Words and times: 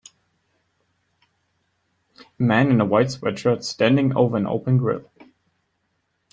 A 2.39 2.41
man 2.41 2.71
in 2.71 2.81
a 2.81 2.85
white 2.85 3.09
sweatshirt 3.09 3.61
standing 3.63 4.15
over 4.17 4.35
an 4.35 4.47
open 4.47 4.79
grill. 4.79 5.07